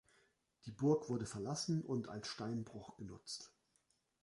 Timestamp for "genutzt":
2.97-3.51